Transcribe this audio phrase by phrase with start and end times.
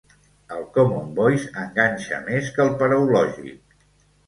[0.53, 3.81] El Common voice enganxa més que el Paraulògic.